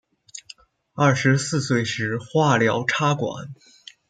[0.93, 3.53] 二十四岁时化疗插管